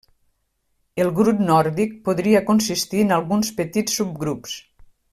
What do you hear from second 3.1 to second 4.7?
alguns petits subgrups.